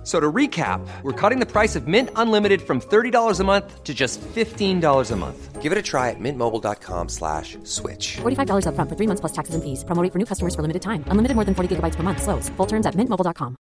[0.00, 3.84] F- So to recap, we're cutting the price of Mint Unlimited from $30 a month
[3.84, 5.60] to just $15 a month.
[5.60, 8.16] Give it a try at mintmobile.com slash switch.
[8.22, 9.84] $45 upfront for three months plus taxes and fees.
[9.84, 11.04] Promo rate for new customers for limited time.
[11.08, 12.22] Unlimited more than 40 gigabytes per month.
[12.22, 12.48] Slows.
[12.56, 13.56] Full terms at mintmobile.com.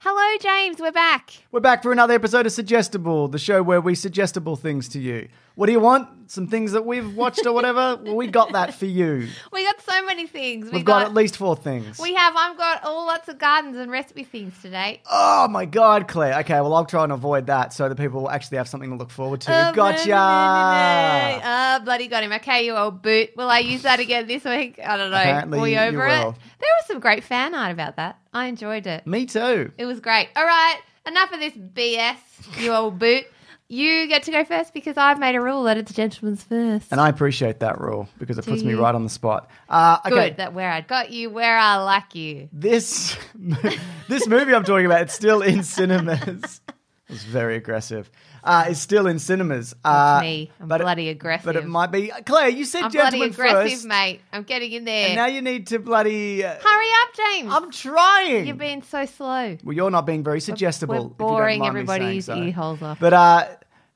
[0.00, 0.78] Hello, James.
[0.80, 1.34] We're back.
[1.50, 5.28] We're back for another episode of Suggestible, the show where we suggestible things to you.
[5.58, 6.30] What do you want?
[6.30, 7.98] Some things that we've watched or whatever?
[8.04, 9.26] well, we got that for you.
[9.52, 10.66] We got so many things.
[10.66, 11.98] We We've got, at least four things.
[11.98, 12.32] We have.
[12.36, 15.02] I've got all lots of gardens and recipe things today.
[15.10, 16.38] Oh my god, Claire.
[16.40, 18.94] Okay, well I'll try and avoid that so that people will actually have something to
[18.94, 19.70] look forward to.
[19.70, 20.12] Oh, gotcha.
[20.14, 22.30] Ah, bloody got him.
[22.34, 23.30] Okay, you old boot.
[23.36, 24.78] Will I use that again this week?
[24.78, 25.16] I don't know.
[25.16, 26.22] Apparently we over it?
[26.22, 28.16] There was some great fan art about that.
[28.32, 29.08] I enjoyed it.
[29.08, 29.72] Me too.
[29.76, 30.28] It was great.
[30.36, 32.18] All right, enough of this BS,
[32.60, 33.24] you old boot.
[33.70, 36.90] You get to go first because I've made a rule that it's gentleman's first.
[36.90, 38.80] And I appreciate that rule because it puts me you?
[38.80, 39.50] right on the spot.
[39.68, 42.48] Uh, okay, Good that where I got you, where I like you.
[42.50, 43.14] this
[44.08, 46.62] this movie I'm talking about, it's still in cinemas.
[47.08, 48.10] It's very aggressive.
[48.44, 49.74] Uh, it's still in cinemas.
[49.84, 50.50] Uh, me.
[50.60, 51.44] I'm but it- bloody aggressive.
[51.46, 52.48] But it might be Claire.
[52.50, 54.20] You said I'm bloody aggressive, first, mate.
[54.32, 55.06] I'm getting in there.
[55.08, 56.44] and now you need to bloody.
[56.44, 57.52] Uh, Hurry up, James.
[57.52, 58.46] I'm trying.
[58.46, 59.56] You're being so slow.
[59.64, 60.94] well, you're not being very suggestible.
[60.94, 62.36] We're if you don't boring everybody's so.
[62.36, 63.00] ear holes off.
[63.00, 63.48] But uh,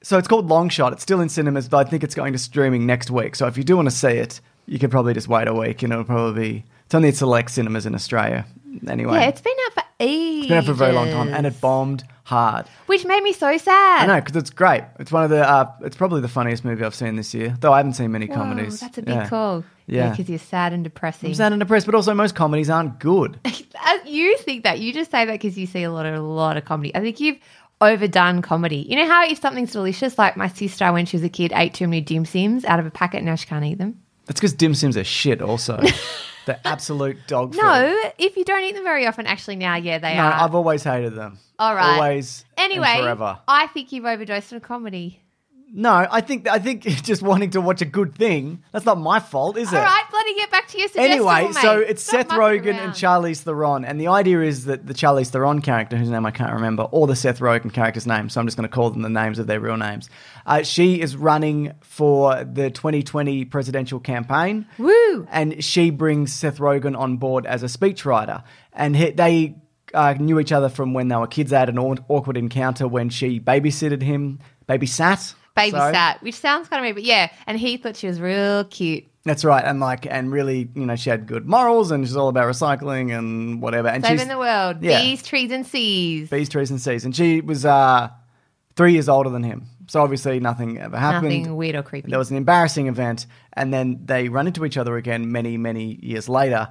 [0.03, 0.93] so it's called Long Shot.
[0.93, 3.37] It's still in cinemas, but I think it's going to streaming next week.
[3.37, 5.83] So if you do want to see it, you could probably just wait a week,
[5.83, 6.65] and it'll probably be.
[6.87, 8.47] It's only at select cinemas in Australia.
[8.89, 10.39] Anyway, Yeah, it's been out for ages.
[10.41, 12.67] It's been out for a very long time, and it bombed hard.
[12.87, 14.03] which made me so sad.
[14.03, 14.85] I know because it's great.
[14.99, 15.49] It's one of the.
[15.49, 17.55] Uh, it's probably the funniest movie I've seen this year.
[17.61, 18.81] Though I haven't seen many Whoa, comedies.
[18.81, 19.29] That's a big Yeah.
[19.29, 19.65] call.
[19.87, 20.11] Yeah.
[20.11, 21.31] because you're sad and depressing.
[21.31, 23.39] I'm sad and depressed, but also most comedies aren't good.
[23.85, 26.21] Uh, you think that you just say that because you see a lot of a
[26.21, 26.95] lot of comedy.
[26.95, 27.39] I think you've
[27.81, 28.87] overdone comedy.
[28.89, 31.75] You know how if something's delicious, like my sister when she was a kid ate
[31.75, 34.01] too many dim sims out of a packet, and now she can't eat them.
[34.27, 35.43] That's because dim sims are shit.
[35.43, 35.81] Also,
[36.47, 37.63] they're absolute dog food.
[37.63, 40.17] No, if you don't eat them very often, actually now, yeah, they are.
[40.17, 40.45] no, are.
[40.45, 41.39] I've always hated them.
[41.59, 41.95] All right.
[41.95, 42.45] always.
[42.57, 43.39] Anyway, forever.
[43.47, 45.21] I think you've overdosed on comedy.
[45.75, 48.63] No, I think I think just wanting to watch a good thing.
[48.73, 49.77] That's not my fault, is it?
[49.77, 51.63] All right, bloody get back to your suggestible, Anyway, mate.
[51.63, 52.93] so it's Stop Seth Rogen and.
[52.93, 56.53] Charlize Theron, and the idea is that the Charlize Theron character, whose name I can't
[56.53, 59.09] remember, or the Seth Rogen character's name, so I'm just going to call them the
[59.09, 60.11] names of their real names.
[60.47, 64.67] Uh, she is running for the 2020 presidential campaign.
[64.79, 65.27] Woo!
[65.31, 68.43] And she brings Seth Rogen on board as a speechwriter,
[68.73, 69.57] and he, they.
[69.95, 71.51] Uh, knew each other from when they were kids.
[71.51, 75.35] They had an awkward encounter when she babysitted him, babysat.
[75.55, 75.93] Baby Sorry.
[75.93, 77.31] sat, which sounds kind of weird, but yeah.
[77.47, 79.05] And he thought she was real cute.
[79.25, 82.29] That's right, and like, and really, you know, she had good morals, and she's all
[82.29, 83.89] about recycling and whatever.
[83.89, 84.79] And Saving she's the world.
[84.83, 84.99] yeah.
[85.03, 86.31] Bees, trees, and seas.
[86.31, 87.05] bees, trees, and seas.
[87.05, 88.09] And she was uh,
[88.77, 91.25] three years older than him, so obviously nothing ever happened.
[91.25, 92.11] Nothing weird or creepy.
[92.11, 95.99] There was an embarrassing event, and then they run into each other again many, many
[96.03, 96.69] years later.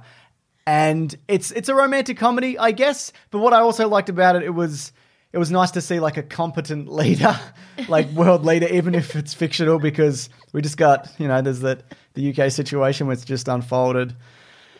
[0.66, 3.12] And it's it's a romantic comedy, I guess.
[3.30, 4.92] But what I also liked about it, it was
[5.32, 7.38] it was nice to see like a competent leader,
[7.88, 11.82] like world leader, even if it's fictional, because we just got you know there's that
[12.14, 14.14] the UK situation which just unfolded.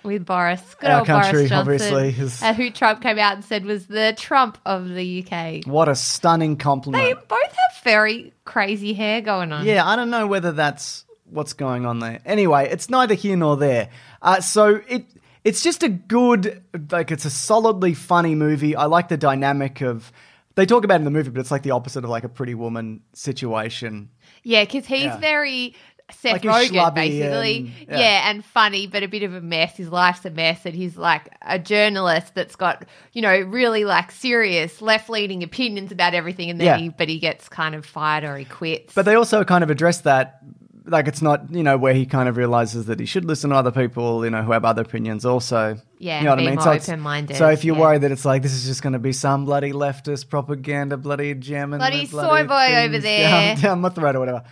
[0.03, 0.61] With Boris.
[0.81, 1.59] Good Our old country, Boris Johnson.
[1.75, 5.65] obviously, is- uh, who Trump came out and said was the Trump of the UK.
[5.67, 7.03] What a stunning compliment!
[7.05, 9.65] They both have very crazy hair going on.
[9.65, 12.21] Yeah, I don't know whether that's what's going on there.
[12.25, 13.89] Anyway, it's neither here nor there.
[14.21, 15.07] Uh, so it
[15.45, 18.77] it's just a good, like it's a solidly funny movie.
[18.77, 20.13] I like the dynamic of.
[20.55, 22.29] They talk about it in the movie, but it's like the opposite of like a
[22.29, 24.11] Pretty Woman situation.
[24.43, 25.17] Yeah, because he's Yeah.
[25.17, 25.75] very
[26.15, 27.57] Seth Like Rogen, basically.
[27.59, 27.99] and- yeah.
[27.99, 28.31] yeah.
[28.31, 29.77] and funny, but a bit of a mess.
[29.77, 34.11] His life's a mess, and he's like a journalist that's got, you know, really like
[34.13, 36.77] serious left leaning opinions about everything, and then Yeah.
[36.79, 38.95] he, but he gets kind of fired or he quits.
[38.95, 40.39] But they also kind of address that.
[40.85, 43.57] Like it's not, you know, where he kind of realizes that he should listen to
[43.57, 45.79] other people, you know, who have other opinions also.
[46.01, 46.61] Yeah, you know what I mean.
[46.61, 47.81] so open-minded, So if you're yeah.
[47.83, 51.35] worried that it's like this is just going to be some bloody leftist propaganda, bloody
[51.37, 53.55] jamming, Bloody the soy boy over there.
[53.55, 54.43] down, down my throat or whatever.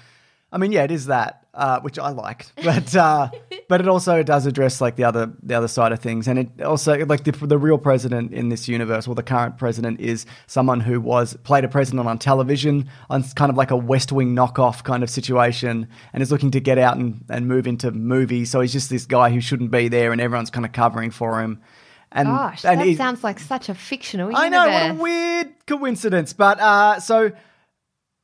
[0.52, 3.30] I mean, yeah, it is that, uh, which I liked, but uh,
[3.68, 6.62] but it also does address like the other the other side of things, and it
[6.62, 10.80] also like the the real president in this universe, or the current president, is someone
[10.80, 14.82] who was played a president on television on kind of like a West Wing knockoff
[14.82, 18.50] kind of situation, and is looking to get out and, and move into movies.
[18.50, 21.40] So he's just this guy who shouldn't be there, and everyone's kind of covering for
[21.40, 21.60] him.
[22.12, 26.32] And Gosh, and that sounds like such a fictional I know what a weird coincidence,
[26.32, 27.30] but uh, so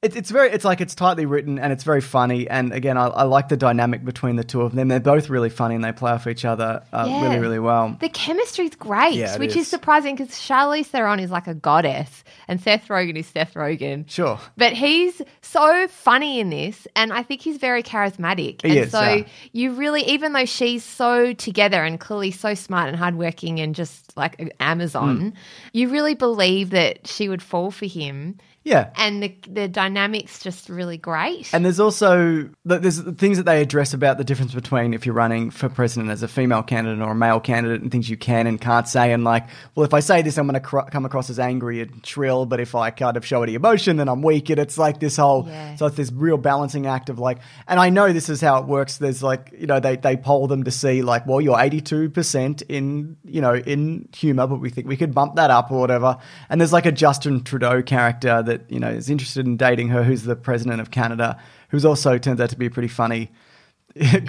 [0.06, 2.49] It, it's very, it's like it's tightly written and it's very funny.
[2.49, 4.88] And again, I, I like the dynamic between the two of them.
[4.88, 7.23] They're both really funny and they play off each other uh, Yeah.
[7.25, 7.97] really, really well.
[8.00, 9.69] The chemistry's great, Yeah, which is, is.
[9.69, 14.08] surprising because Charlize Theron is like a goddess and Seth Rogen is Seth Rogen.
[14.08, 14.38] Sure.
[14.56, 18.62] But he's so funny in this, and I think he's very charismatic.
[18.62, 19.25] He and is, so yeah.
[19.53, 24.06] you really, even though she's so together and clearly so smart and hardworking and just
[24.17, 25.33] like Amazon, Mm.
[25.73, 28.39] you really believe that she would fall for him.
[28.65, 28.91] Yeah.
[28.97, 31.49] And the, the dynamics just really great.
[31.55, 35.53] And there's also there's things that they address about the difference between if you're running
[35.53, 38.61] for president as a female candidate or a male candidate, and things you can and
[38.61, 39.13] can't say.
[39.13, 39.45] And like,
[39.77, 42.45] well, if I say this, I'm going to cr- come across as angry and shrill,
[42.45, 44.51] but if I kind of show any emotion, then I'm weak.
[44.51, 45.77] And it's like this whole Yeah.
[45.77, 47.39] so it's this real balancing act of like.
[47.69, 48.97] And I know this is how it works.
[48.99, 52.63] There's like you know they they poll them to see like, well, you're 82 percent
[52.63, 56.19] in you know in humor, but we think we could bump that up or whatever.
[56.49, 60.05] And there's like a Justin Trudeau character that you know is interested in dating her,
[60.05, 63.31] who's the president of Canada, who's also turns out to be pretty funny.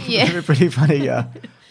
[0.06, 0.41] Yeah.
[0.45, 1.09] pretty funny.
[1.09, 1.24] Uh,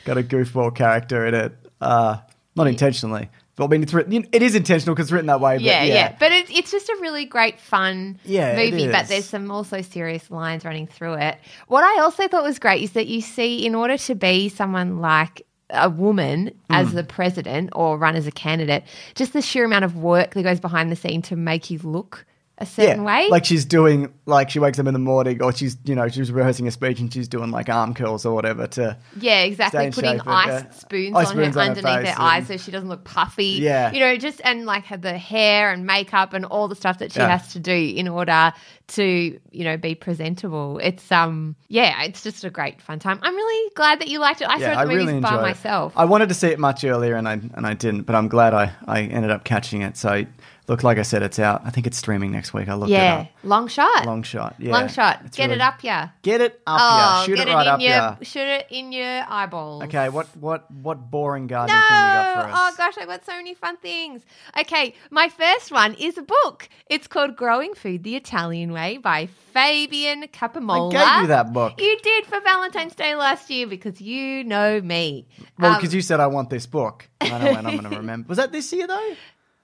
[0.05, 1.53] got a goofball character in it.
[1.81, 2.19] Uh,
[2.55, 3.31] not intentionally.
[3.57, 4.27] But I mean, it's written.
[4.33, 5.57] It is intentional because it's written that way.
[5.57, 8.87] But yeah, yeah, yeah, But it's it's just a really great fun Yeah, movie.
[8.89, 11.39] But there's some also serious lines running through it.
[11.67, 14.99] What I also thought was great is that you see, in order to be someone
[14.99, 16.97] like a woman as Hmm.
[16.97, 18.85] the president or run as a candidate,
[19.15, 22.25] just the sheer amount of work that goes behind the scene to make you look
[22.59, 23.29] a certain way.
[23.29, 26.33] Like she's doing, like she wakes up in the morning, or she's, you know, she's
[26.33, 28.97] rehearsing a speech and she's doing like arm curls or whatever to.
[29.21, 29.85] Yeah, exactly.
[29.85, 30.71] in Putting ice yeah.
[30.71, 33.45] spoons Ice on spoons her on her underneath her eyes so she doesn't look puffy.
[33.61, 33.93] Yeah.
[33.93, 37.13] You know, just and like have the hair and makeup and all the stuff that
[37.13, 37.29] she Yeah.
[37.37, 38.53] has to do in order
[38.89, 39.05] to,
[39.51, 40.79] you know, be presentable.
[40.83, 43.19] It's um yeah, it's just a great fun time.
[43.23, 44.49] I'm really glad that you liked it.
[44.49, 45.93] I Yeah, saw I the movies really by myself.
[45.93, 45.99] it.
[45.99, 48.55] I wanted to see it much earlier and I and I didn't, but I'm glad
[48.55, 49.97] I, I ended up catching it.
[49.97, 50.25] So,
[50.69, 51.63] look, like I said, it's out.
[51.65, 52.69] I think it's streaming next week.
[52.69, 53.15] I looked it yeah.
[53.21, 53.29] up.
[53.45, 54.07] Long shot.
[54.07, 54.57] Long shot.
[54.59, 54.73] Yeah.
[54.73, 55.21] Long shot.
[55.25, 56.09] It's Get really- it up, yeah.
[56.23, 57.25] Get it up, Oh, yeah.
[57.25, 58.17] Shoot get it right in up, your yeah.
[58.23, 59.85] shoot it in your eyeballs.
[59.85, 61.81] Okay, what what what boring garden No!
[61.81, 62.59] thing you got for us?
[62.59, 64.23] Oh gosh, I've got so many fun things.
[64.61, 66.69] Okay, my first one is a book.
[66.89, 70.95] It's called Growing Food the Italian Way by Fabian Capomolla.
[70.95, 71.81] I gave you that book.
[71.81, 75.27] You did for Valentine's Day last year because you know me.
[75.59, 77.09] Well, Um, because you said I want this book.
[77.21, 78.29] I know when I'm going to remember.
[78.29, 79.15] Was that this year though?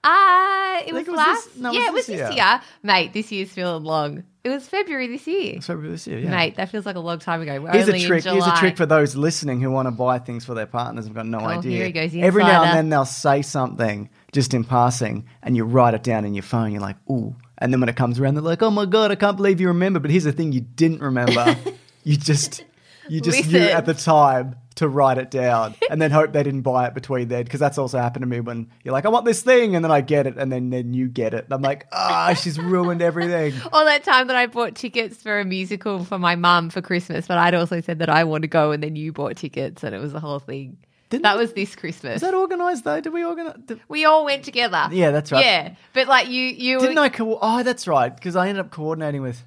[0.03, 1.45] Uh, it was was last.
[1.53, 2.31] this- no, it yeah, it was this year.
[2.31, 2.61] year.
[2.81, 4.23] Mate, this year's feeling long.
[4.43, 5.53] It was February this year.
[5.55, 6.19] It's February this year.
[6.19, 6.29] Yeah.
[6.29, 7.61] Mate, that feels like a long time ago.
[7.61, 8.25] We're Here's a trick.
[8.25, 11.07] Here's a trick for those listening who want to buy things for their partners.
[11.07, 11.71] I've got no Oh, idea.
[11.71, 15.63] here he goes, Every now and then they'll say something just in passing, and you
[15.63, 16.73] write it down in your phone.
[16.73, 17.35] You're like, ooh.
[17.59, 19.67] And then when it comes around, they're like, oh my god, I can't believe you
[19.67, 19.99] remember.
[20.01, 21.55] But here's the thing: you didn't remember.
[22.03, 22.65] you just,
[23.07, 26.61] you just knew at the time to write it down, and then hope they didn't
[26.61, 27.43] buy it between then.
[27.43, 29.91] Because that's also happened to me when you're like, I want this thing, and then
[29.91, 31.45] I get it, and then then you get it.
[31.45, 33.53] And I'm like, ah, she's ruined everything.
[33.73, 37.27] All that time that I bought tickets for a musical for my mum for Christmas,
[37.27, 39.93] but I'd also said that I want to go, and then you bought tickets, and
[39.95, 40.77] it was the whole thing.
[41.09, 42.15] Didn't- that was this Christmas.
[42.15, 42.99] Is that organised though?
[42.99, 43.55] Did we organize?
[43.67, 44.87] Did, we all went together.
[44.91, 45.45] Yeah, that's right.
[45.45, 47.09] Yeah, but like you, you Didn't I?
[47.09, 48.13] Co- oh, that's right.
[48.13, 49.43] Because I ended up coordinating with.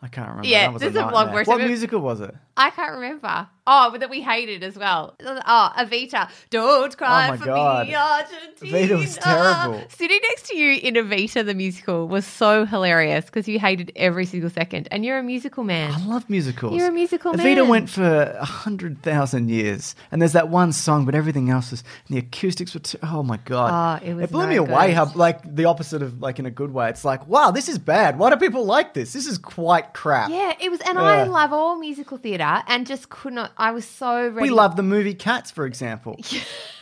[0.00, 0.48] I can't remember.
[0.48, 2.34] Yeah, that was there's a a blog where What musical was it?
[2.56, 3.48] I can't remember.
[3.64, 5.14] Oh, but that we hated as well.
[5.24, 6.28] Oh, Evita.
[6.50, 7.86] Don't cry Oh for God.
[7.86, 8.76] me, Argentina.
[8.76, 9.84] Evita was terrible.
[9.88, 14.26] Sitting next to you in Evita the musical was so hilarious because you hated every
[14.26, 15.92] single second, and you're a musical man.
[15.92, 16.74] I love musicals.
[16.76, 17.56] You're a musical Evita man.
[17.56, 21.70] Evita went for a hundred thousand years, and there's that one song, but everything else
[21.70, 21.84] was.
[22.08, 22.80] And the acoustics were.
[22.80, 24.02] Too, oh my god!
[24.02, 24.88] Oh, it was blew no me away.
[24.88, 24.94] good.
[24.96, 26.88] How like the opposite of like in a good way.
[26.90, 28.18] It's like, wow, this is bad.
[28.18, 29.12] Why do people like this?
[29.12, 30.30] This is quite crap.
[30.30, 33.52] Yeah, it was, and I love all musical theatre, and just could not.
[33.56, 34.42] I was so ready.
[34.42, 36.18] We love the movie Cats, for example.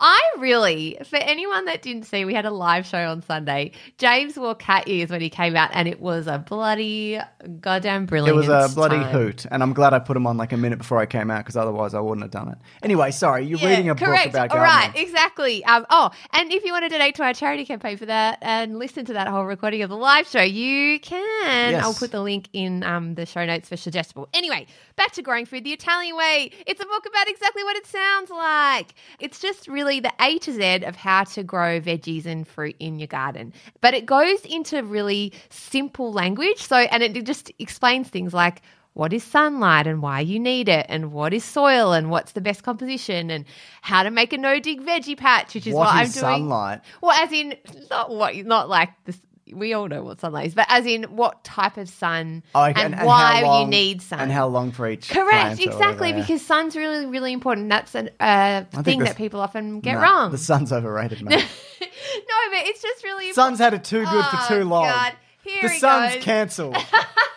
[0.00, 3.72] I really, for anyone that didn't see, we had a live show on Sunday.
[3.98, 7.18] James wore cat ears when he came out, and it was a bloody
[7.60, 8.34] goddamn brilliant.
[8.44, 9.12] It was a bloody time.
[9.12, 11.38] hoot, and I'm glad I put them on like a minute before I came out
[11.44, 12.58] because otherwise I wouldn't have done it.
[12.82, 14.32] Anyway, sorry, you're Yeah, reading a correct.
[14.32, 14.92] book about All gardening.
[14.94, 15.64] right, exactly.
[15.64, 18.78] Um, oh, and if you want to donate to our charity campaign for that and
[18.78, 21.72] listen to that whole recording of the live show, you can.
[21.72, 21.82] Yes.
[21.84, 24.28] I'll put the link in um, the show notes for suggestible.
[24.34, 26.50] Anyway, back to growing food the Italian way.
[26.66, 28.94] It's a book about exactly what it sounds like.
[29.20, 32.98] It's just really the A to Z of how to grow veggies and fruit in
[32.98, 36.62] your garden, but it goes into really simple language.
[36.62, 38.62] So, and it just explains things like
[38.94, 42.40] what is sunlight and why you need it, and what is soil and what's the
[42.40, 43.44] best composition, and
[43.82, 46.34] how to make a no dig veggie patch, which is What what, is I'm doing.
[46.48, 46.80] sunlight?
[47.02, 47.54] Well, as in
[47.90, 49.20] not what, not like this.
[49.52, 52.82] We all know what sunlight is, but as in what type of sun Oh, okay,
[52.82, 55.08] and, how why long- you need sun and how long for each.
[55.08, 56.20] Correct, exactly, whatever, yeah.
[56.22, 57.68] because sun's really, really important.
[57.68, 60.30] That's a uh, thing that people often get No, wrong.
[60.32, 61.38] The sun's overrated, man.
[61.38, 61.44] no,
[61.80, 64.84] but it's just really sun's had it too good for Oh, too long.
[64.86, 65.12] God.
[65.42, 66.24] Here the sun's goes.
[66.24, 66.76] cancelled.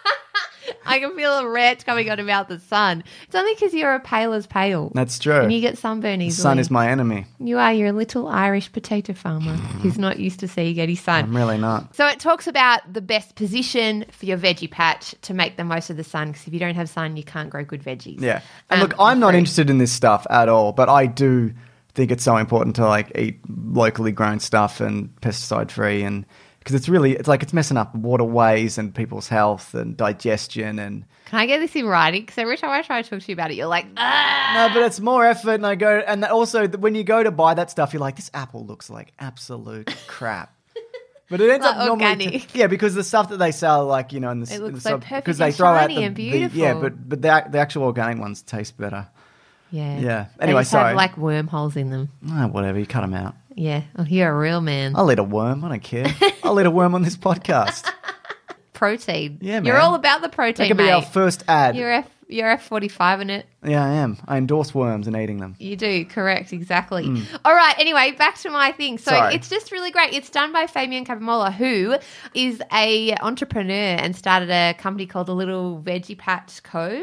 [0.85, 3.03] I can feel a rant coming on about the sun.
[3.23, 4.91] It's only because you're a pale as pale.
[4.95, 5.41] That's true.
[5.41, 7.25] And you get sunburn the sun is my enemy.
[7.39, 7.73] You are.
[7.73, 11.25] You're a little Irish potato farmer who's not used to seeing any sun.
[11.25, 11.95] I'm really not.
[11.95, 15.89] So it talks about the best position for your veggie patch to make the most
[15.89, 16.31] of the sun.
[16.31, 18.21] Because if you don't have sun, you can't grow good veggies.
[18.21, 18.41] Yeah.
[18.69, 19.39] And Um, look, I'm not fruit.
[19.39, 21.53] interested in this stuff at all, but I do
[21.93, 26.25] think it's so important to like eat locally grown stuff and pesticide free and
[26.69, 31.03] because it's really it's like it's messing up waterways and people's health and digestion and
[31.25, 32.21] Can I get this in writing?
[32.21, 34.67] Because every time I try to talk to you about it, you're like, ah.
[34.69, 37.55] no but it's more effort and i go and also when you go to buy
[37.55, 40.55] that stuff you're like this apple looks like absolute crap
[41.29, 42.55] but it ends Like up normally organic.
[42.55, 44.75] yeah because the stuff that they sell like you know in the It in looks
[44.75, 47.21] the so sub- perfect because they and throw out the, and the- yeah but but
[47.23, 49.07] the, the actual organic ones taste better
[49.71, 49.99] Yeah.
[49.99, 50.25] Yeah.
[50.37, 50.93] They Anyway, have, sorry.
[50.95, 52.09] like wormholes in them.
[52.29, 53.83] Ah, whatever you cut them out Yeah.
[53.97, 54.93] Oh, you're a real man.
[54.95, 55.63] I'll eat a worm.
[55.63, 56.07] I don't care.
[56.43, 57.91] I'll eat a worm on this podcast.
[58.73, 59.39] Protein.
[59.41, 60.91] Yeah, You're all about the protein, That could be mate.
[60.93, 61.75] our first ad.
[61.75, 62.07] You're F.
[62.29, 63.45] You're F forty five in it.
[63.63, 64.17] Yeah, I am.
[64.25, 65.55] I endorse worms and eating them.
[65.59, 67.03] You do, correct, exactly.
[67.03, 67.39] Mm.
[67.43, 68.97] All right, anyway, back to my thing.
[68.97, 69.11] So.
[69.11, 69.35] Sorry.
[69.35, 70.13] it's just really great.
[70.13, 71.97] It's done by Fabian Capomolla, who
[72.33, 77.01] is a entrepreneur and started a company called the Little Veggie Patch Co.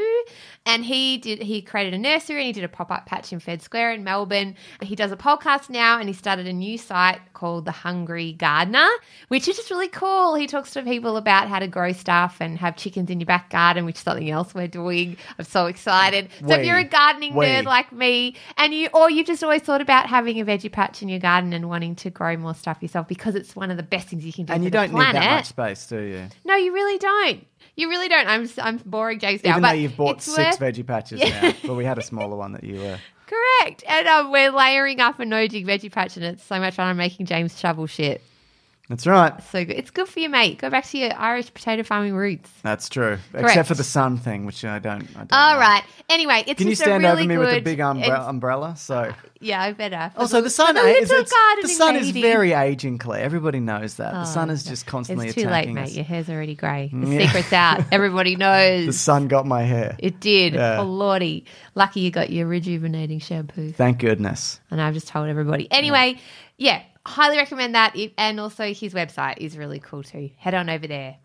[0.65, 3.63] And he did he created a nursery and he did a pop-up patch in Fed
[3.63, 4.57] Square in Melbourne.
[4.83, 8.89] He does a podcast now and he started a new site called The Hungry Gardener,
[9.29, 10.35] which is just really cool.
[10.35, 13.51] He talks to people about how to grow stuff and have chickens in your back
[13.51, 15.17] garden, which is something else we're doing.
[15.39, 16.31] I'm so excited.
[16.49, 19.63] So if you're a gardening we- nerd like me and you or you've just always
[19.63, 22.79] thought about having a veggie patch in your garden and wanting to grow more stuff
[22.81, 25.01] yourself because it's one of the best things you can do And you don't need
[25.01, 26.29] that much space, do you?
[26.45, 27.47] No, you really don't.
[27.77, 28.27] You really don't.
[28.27, 31.53] I'm I'm boring James now, Even though you've bought six worth- veggie patches now.
[31.65, 32.99] But we had a smaller one that you were.
[33.27, 33.83] Correct.
[33.89, 36.87] And um, we're layering up a no dig veggie patch and it's so much fun.
[36.89, 38.23] I'm making James shovel shit.
[38.89, 39.33] That's right.
[39.51, 39.77] So good.
[39.77, 40.59] It's good for you, mate.
[40.59, 42.49] Go back to your Irish potato farming roots.
[42.63, 43.19] That's true.
[43.33, 43.49] Correct.
[43.49, 45.03] Except for the sun thing, which I don't.
[45.17, 45.59] I don't All know.
[45.61, 45.83] right.
[46.09, 48.77] Anyway, it's Can you just stand a really over me with a big umbre- umbrella?
[48.77, 49.13] So.
[49.39, 50.11] Yeah, I better.
[50.15, 53.23] For Also, the sun the is it's, the sun is very aging, Claire.
[53.23, 54.13] Everybody knows that.
[54.15, 55.83] the Oh, sun is just constantly It's too late, mate.
[55.83, 55.95] us.
[55.95, 56.89] Your hair's already grey.
[56.91, 57.27] The Yeah.
[57.27, 57.85] secret's out.
[57.93, 58.87] Everybody knows.
[58.87, 59.95] The sun got my hair.
[59.99, 60.55] It did.
[60.55, 60.79] Yeah.
[60.81, 61.45] Oh, lordy.
[61.75, 63.73] Lucky you got your rejuvenating shampoo.
[63.73, 64.59] Thank goodness.
[64.71, 65.69] And I've just told everybody.
[65.71, 66.19] Anyway,
[66.57, 67.97] yeah, highly recommend that.
[68.19, 70.31] And also, his website is really cool too.
[70.37, 71.17] Head on over there.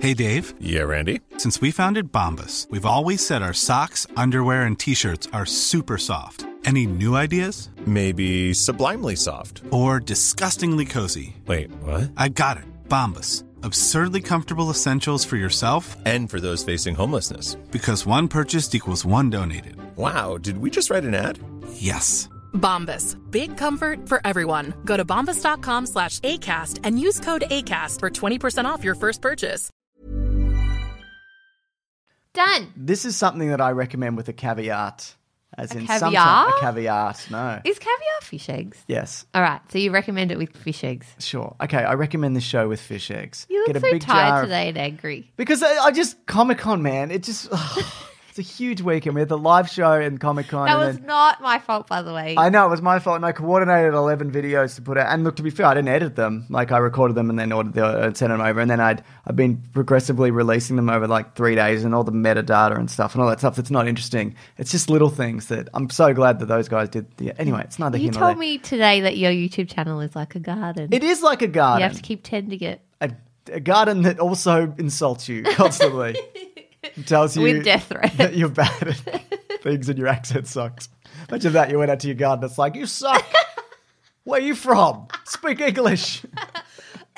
[0.00, 1.20] Hey Dave, Yeah, Randy.
[1.38, 5.98] since we founded Bombas, we've always said our socks, underwear, and t shirts are super
[5.98, 6.46] soft.
[6.64, 7.70] Any new ideas?
[7.84, 9.62] Maybe sublimely soft.
[9.72, 11.36] Or disgustingly cozy?
[11.46, 12.10] Wait, what?
[12.16, 12.64] I got it.
[12.88, 13.42] Bombas.
[13.64, 17.56] Absurdly comfortable essentials for yourself And for those facing homelessness.
[17.72, 19.76] because one purchased equals one donated.
[19.96, 21.38] Wow, did we just write an ad?
[21.72, 22.28] Yes.
[22.54, 23.16] Bombas.
[23.30, 24.74] Big comfort for everyone.
[24.84, 29.70] Go to bombas.com slash ACAST and use code ACAST for 20% off your first purchase.
[32.34, 32.72] Done.
[32.76, 35.14] This is something that I recommend with a caveat.
[35.56, 35.98] As A in caviar?
[36.12, 37.26] sometimes a caveat.
[37.30, 37.60] No.
[37.64, 38.78] Is caviar fish eggs?
[38.86, 39.26] Yes.
[39.34, 39.60] All right.
[39.72, 41.06] So you recommend it with fish eggs.
[41.18, 41.56] Sure.
[41.60, 43.46] Okay, I recommend this show with fish eggs.
[43.48, 45.32] You look Get a so big tired jar of- today and angry.
[45.36, 47.10] Because I, I just Comic Con, man.
[47.10, 47.48] It just
[48.38, 49.14] it's a huge weekend.
[49.14, 50.66] We had the live show and Comic Con.
[50.66, 52.34] That was then, not my fault, by the way.
[52.36, 55.12] I know it was my fault, and I coordinated eleven videos to put out.
[55.12, 56.46] And look, to be fair, I didn't edit them.
[56.48, 59.02] Like I recorded them and then ordered the, uh, sent them over, and then I'd
[59.26, 63.14] I've been progressively releasing them over like three days, and all the metadata and stuff,
[63.14, 64.34] and all that stuff that's not interesting.
[64.56, 67.06] It's just little things that I'm so glad that those guys did.
[67.16, 70.40] The, anyway, it's neither you told me today that your YouTube channel is like a
[70.40, 70.88] garden.
[70.92, 71.80] It is like a garden.
[71.80, 73.10] you have to keep tending it a,
[73.52, 76.16] a garden that also insults you constantly.
[77.06, 78.14] Tells you with death threats.
[78.16, 80.88] that you're bad at things and your accent sucks.
[81.28, 82.44] Imagine that you went out to your garden.
[82.44, 83.24] It's like you suck.
[84.24, 85.08] Where are you from?
[85.24, 86.24] Speak English.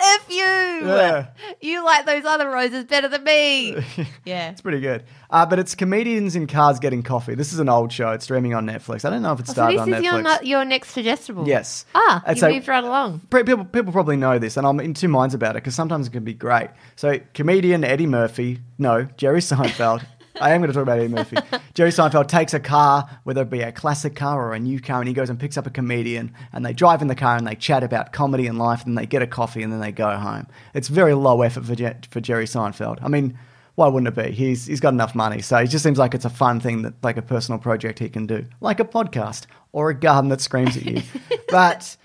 [0.01, 0.37] F you.
[0.37, 1.27] Yeah.
[1.61, 3.73] You like those other roses better than me.
[4.25, 4.51] yeah.
[4.51, 5.05] It's pretty good.
[5.29, 7.35] Uh, but it's comedians in cars getting coffee.
[7.35, 8.11] This is an old show.
[8.13, 9.05] It's streaming on Netflix.
[9.05, 10.43] I don't know if it So started this on is Netflix.
[10.43, 11.47] your, your next suggestible.
[11.47, 11.85] Yes.
[11.95, 13.21] Ah, And you so- moved right along.
[13.31, 16.07] Pre- People, people probably know this, and I'm in two minds about it because sometimes
[16.07, 16.69] it can be great.
[16.97, 20.05] So, comedian Eddie Murphy, no, Jerry Seinfeld.
[20.41, 21.37] I am going to talk about Eddie Murphy.
[21.75, 25.01] Jerry Seinfeld takes a car, whether it be a classic car or a new car,
[25.01, 27.47] and he goes and picks up a comedian, and they drive in the car and
[27.47, 30.17] they chat about comedy and life, and they get a coffee, and then they go
[30.17, 30.47] home.
[30.75, 32.99] It's very low effort for, Je- for Jerry Seinfeld.
[33.03, 33.39] I mean,
[33.81, 34.33] why wouldn't it be?
[34.33, 36.95] He's he's got enough money, so it just seems like it's a fun thing that
[37.03, 40.77] like a personal project he can do, like a podcast or a garden that screams
[40.77, 41.03] at you.
[41.49, 41.97] but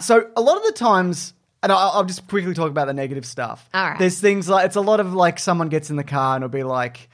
[0.00, 3.26] so a lot of the times, and I'll, I'll just quickly talk about the negative
[3.26, 3.68] stuff.
[3.74, 3.98] All right.
[3.98, 6.52] There's things like it's a lot of like someone gets in the car and it'll
[6.52, 7.08] be like.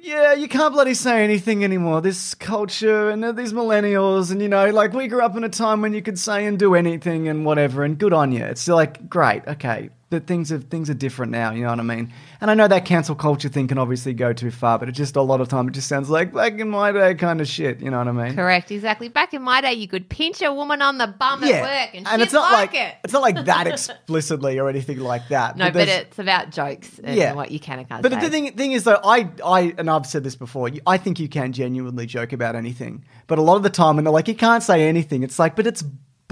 [0.00, 2.00] Yeah, you can't bloody say anything anymore.
[2.00, 5.48] This culture and uh, these millennials, and you know, like we grew up in a
[5.48, 8.44] time when you could say and do anything and whatever, and good on you.
[8.44, 11.52] It's like great, okay, but things are things are different now.
[11.52, 12.12] You know what I mean?
[12.42, 15.16] And I know that cancel culture thing can obviously go too far, but it just
[15.16, 17.80] a lot of time it just sounds like back in my day kind of shit.
[17.80, 18.34] You know what I mean?
[18.34, 19.08] Correct, exactly.
[19.08, 22.06] Back in my day, you could pinch a woman on the bum at work and,
[22.06, 22.94] she'd it's not like, like, it.
[23.04, 25.56] it's not like that explicitly or anything like that.
[25.62, 27.32] No, but, there's- it's about jokes and Yeah.
[27.32, 28.20] what you can and can't But say.
[28.20, 31.28] the thing, thing is, though, I, I, and I've said this before, I think you
[31.28, 33.04] can genuinely joke about anything.
[33.28, 35.56] But a lot of the time, when they're like, you can't say anything, it's like,
[35.56, 35.82] but it's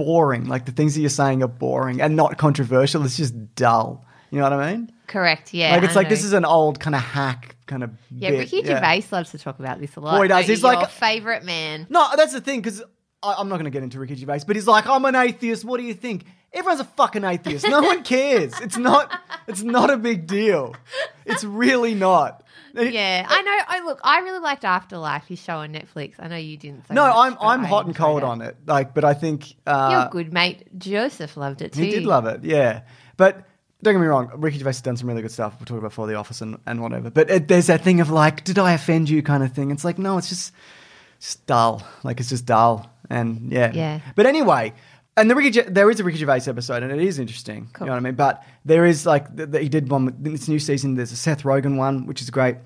[0.01, 0.47] boring.
[0.47, 3.05] Like the things that you're saying are boring and not controversial.
[3.05, 4.05] It's just dull.
[4.31, 4.93] You know what I mean?
[5.09, 5.73] Correct, yeah.
[5.73, 7.91] like it's I like this is an old kind of hack kind of.
[8.11, 8.39] Yeah, bit.
[8.39, 10.17] Ricky Gervais loves to talk about this a lot.
[10.19, 10.47] Boy, does.
[10.47, 10.69] He's you?
[10.69, 11.87] like- your favourite man.
[11.91, 12.83] No, that's the thing because
[13.23, 15.65] I'm not going to get into Ricky Gervais, but he's like, I'm an atheist.
[15.65, 16.25] What do you think?
[16.53, 17.69] Everyone's a fucking atheist.
[17.69, 18.59] No one cares.
[18.61, 19.13] It's not.
[19.49, 20.75] It's not a big deal.
[21.27, 22.45] It's really not.
[22.75, 23.59] Yeah, I know.
[23.69, 24.01] I look.
[24.05, 26.15] I really liked Afterlife, his show on Netflix.
[26.19, 26.87] I know you didn't.
[26.89, 28.57] So No, much, I'm I'm hot and cold on it.
[28.67, 31.83] Like, but I think uh, Your good mate Joseph loved it too.
[31.83, 32.45] he did love it.
[32.45, 32.83] Yeah,
[33.17, 33.47] but
[33.83, 34.31] don't get me wrong.
[34.37, 35.55] Ricky Gervais has done some really good stuff.
[35.59, 37.11] We'll talk about for the office and, and whatever.
[37.11, 39.23] But it, there's that thing of like, did I offend you?
[39.23, 39.71] Kind of thing.
[39.71, 40.53] It's like, no, it's just
[41.19, 41.83] just dull.
[42.03, 42.91] Like it's just dull.
[43.09, 44.01] And yeah, Yeah.
[44.15, 44.75] But anyway.
[45.21, 47.69] And the Ricky, Ge- there is a Ricky Gervais episode, and it is interesting.
[47.79, 48.15] You know what I mean?
[48.15, 50.95] But there is like he did one with- in this new season.
[50.95, 52.57] There's a Seth Rogen one, which is great.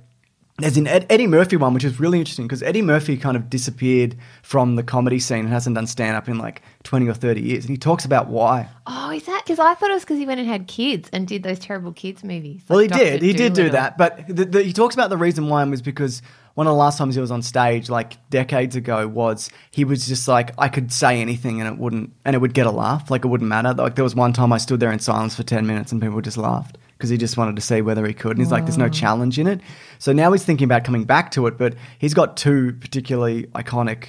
[0.58, 3.50] There's an Ed, Eddie Murphy one, which is really interesting because Eddie Murphy kind of
[3.50, 7.40] disappeared from the comedy scene and hasn't done stand up in like 20 or 30
[7.40, 7.64] years.
[7.64, 8.68] And he talks about why.
[8.86, 11.26] Oh, is that because I thought it was because he went and had kids and
[11.26, 12.62] did those terrible kids movies?
[12.68, 13.12] Well, he like did.
[13.14, 13.24] Dr.
[13.24, 13.98] He did do that.
[13.98, 16.22] But the, the, he talks about the reason why was because
[16.54, 20.06] one of the last times he was on stage, like decades ago, was he was
[20.06, 23.10] just like, I could say anything and it wouldn't, and it would get a laugh.
[23.10, 23.74] Like it wouldn't matter.
[23.74, 26.20] Like there was one time I stood there in silence for 10 minutes and people
[26.20, 28.30] just laughed because he just wanted to see whether he could.
[28.30, 29.60] And he's like, there's no challenge in it.
[29.98, 34.06] So now he's thinking about coming back to it, but he's got two particularly iconic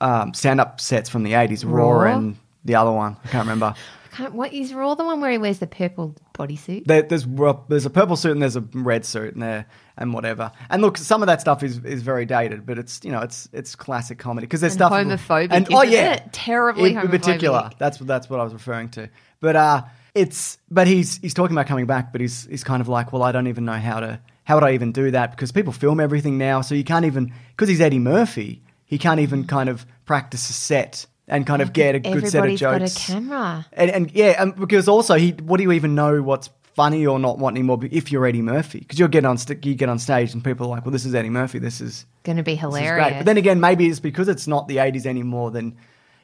[0.00, 2.16] um, stand up sets from the 80s Raw, Raw?
[2.16, 3.16] and the other one.
[3.24, 3.76] I can't remember.
[4.10, 6.84] Can't, what is Raw the one where he wears the purple bodysuit?
[6.84, 10.12] There, there's well, there's a purple suit and there's a red suit and there and
[10.12, 10.50] whatever.
[10.68, 13.48] And look, some of that stuff is, is very dated, but it's you know it's
[13.52, 16.32] it's classic comedy because there's And stuff homophobic, And oh yeah, it?
[16.32, 17.70] Terribly in, in particular.
[17.78, 19.08] That's what that's what I was referring to.
[19.40, 19.82] But uh,
[20.14, 23.22] it's but he's he's talking about coming back, but he's he's kind of like, well,
[23.22, 26.00] I don't even know how to how would I even do that because people film
[26.00, 29.86] everything now, so you can't even because he's Eddie Murphy, he can't even kind of
[30.04, 33.66] practice a set and kind of get a good set of Everybody's got a camera.
[33.72, 37.18] And, and yeah, and because also he, what do you even know what's funny or
[37.18, 38.80] not what anymore if you're Eddie Murphy?
[38.80, 41.04] Because you'll get on, st- you get on stage and people are like, well, this
[41.04, 41.58] is Eddie Murphy.
[41.58, 43.14] This is Going to be hilarious.
[43.18, 45.50] But then again, maybe it's because it's not the 80s anymore.
[45.50, 45.76] Then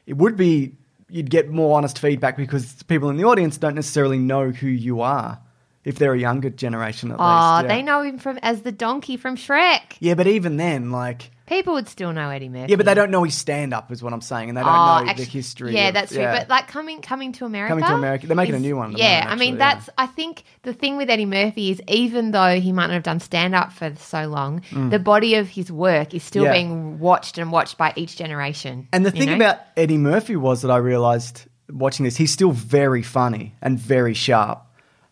[0.05, 0.73] it would be
[1.09, 5.01] you'd get more honest feedback because people in the audience don't necessarily know who you
[5.01, 5.39] are
[5.83, 7.63] if they're a younger generation at oh, least.
[7.63, 7.75] yeah.
[7.75, 9.95] they know him from as the donkey from Shrek.
[9.99, 11.31] Yeah, but even then, like.
[11.49, 12.69] People would still know Eddie Murphy.
[12.69, 14.69] Yeah, but they don't know his stand up, is what I'm saying, and they don't
[14.71, 15.73] Oh, know actu- the history.
[15.73, 16.23] Yeah, of- that's true.
[16.23, 18.97] But like coming coming to America, Coming to America- they're making a new one at
[18.97, 19.73] the Yeah, moment, I mean actually, yeah.
[19.73, 19.89] that's.
[19.97, 23.19] I think the thing with Eddie Murphy is even though he might not have done
[23.19, 26.45] stand up for so long, the body of his work is still Mm.
[26.45, 26.53] Yeah.
[26.53, 28.87] being watched and watched by each generation.
[28.93, 29.45] And the you thing know?
[29.45, 34.13] about Eddie Murphy was that I realized watching this, he's still very funny and very
[34.13, 34.61] sharp.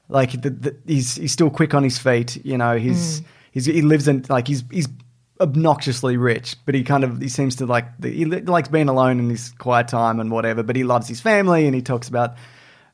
[0.10, 2.45] Like the, the, he's he's still quick on his feet.
[2.45, 2.80] You know, Mm.
[2.80, 3.21] he's
[3.52, 4.88] he's he lives in like he's he's
[5.39, 9.30] obnoxiously rich, but he kind of he seems to like he likes being alone in
[9.30, 10.63] his quiet time and whatever.
[10.63, 12.36] But he loves his family and he talks about.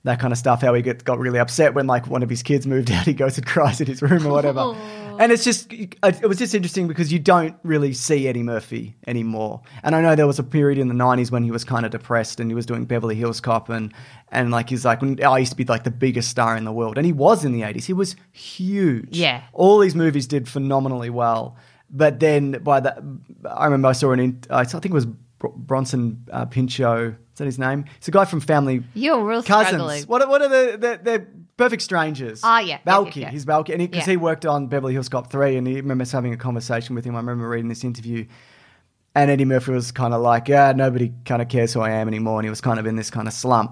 [0.05, 2.43] That kind of stuff, how he get, got really upset when like one of his
[2.43, 4.75] kids moved out, he goes and cries in his room or whatever.
[5.19, 8.95] And it's just, uh, it was just interesting because you don't really see Eddie Murphy
[9.05, 9.61] anymore.
[9.83, 11.91] And I know there was a period in the 90s when he was kind of
[11.91, 13.93] depressed and he was doing Beverly Hills Cop and,
[14.31, 16.71] and like he's like, when I used to be like the biggest star in the
[16.71, 16.97] world.
[16.97, 17.85] And he was in the 80s.
[17.85, 19.15] He was huge.
[19.15, 19.43] Yeah.
[19.53, 21.57] All these movies did phenomenally well.
[21.95, 22.97] But then by that,
[23.49, 25.05] I remember I saw an, in, I think it was
[25.39, 26.99] Bronson uh, Pinchot.
[26.99, 27.85] Is that his name?
[27.97, 28.83] It's a guy from Family.
[28.95, 29.67] You're real Cousins.
[29.69, 30.03] struggling.
[30.03, 31.27] What are, what are the, the, the
[31.57, 32.41] Perfect Strangers?
[32.43, 32.65] Ah, yeah.
[32.65, 33.15] Yeah, yeah, Balki.
[33.17, 33.29] yeah.
[33.29, 33.69] He's Balki.
[33.69, 34.17] And because he, Yeah.
[34.17, 37.15] worked on Beverly Hills Cop 3 and he remembers having a conversation with him.
[37.15, 38.25] I remember reading this interview.
[39.15, 42.07] And Eddie Murphy was kind of like, yeah, nobody kind of cares who I am
[42.07, 42.39] anymore.
[42.39, 43.71] And he was kind of in this kind of slump.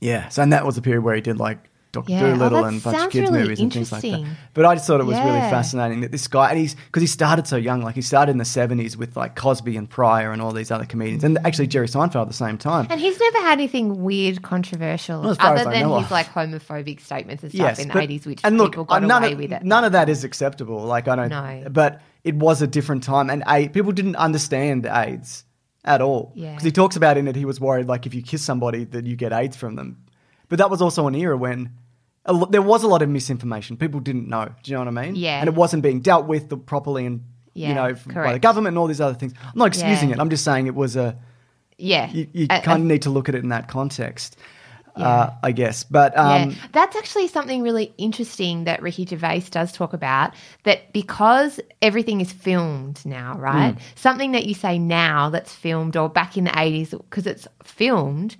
[0.00, 0.28] Yeah.
[0.28, 2.22] So, and that was the period where he did like Doctor Yeah.
[2.24, 4.24] Oh, Dolittle that and a bunch of kids' really movies and things like that.
[4.54, 7.06] But I just thought it was really fascinating that this guy, and he's because he
[7.08, 10.40] started so young, like he started in the 70s with like Cosby and Pryor and
[10.40, 12.86] all these other comedians, and actually Jerry Seinfeld at the same time.
[12.90, 16.10] And he's never had anything weird, controversial, Well, other than his of.
[16.10, 19.32] like homophobic statements and stuff in the eighties, which and look, people got none away
[19.32, 19.62] of, with it.
[19.64, 20.82] None of that is acceptable.
[20.84, 21.28] Like I don't.
[21.30, 21.64] No.
[21.70, 25.44] But it was a different time, and a- people didn't understand AIDS
[25.84, 26.32] at all.
[26.36, 26.50] Yeah.
[26.50, 29.06] Because he talks about in it, he was worried like if you kiss somebody that
[29.06, 29.96] you get AIDS from them.
[30.50, 31.70] But that was also an era when
[32.26, 33.78] a lo- there was a lot of misinformation.
[33.78, 34.46] People didn't know.
[34.62, 35.16] Do you know what I mean?
[35.16, 35.40] Yeah.
[35.40, 37.22] And it wasn't being dealt with properly and
[37.54, 39.32] Yeah, you know f- by the government and all these other things.
[39.42, 40.16] I'm not excusing Yeah.
[40.16, 40.20] it.
[40.20, 41.16] I'm just saying it was a
[41.78, 42.10] Yeah.
[42.10, 44.36] you, you kind of need to look at it in that context.
[44.96, 49.72] Uh, I guess, but um, yeah, that's actually something really interesting that Ricky Gervais does
[49.72, 50.34] talk about.
[50.64, 53.74] That because everything is filmed now, right?
[53.74, 53.80] Mm.
[53.94, 58.36] Something that you say now that's filmed, or back in the eighties because it's filmed,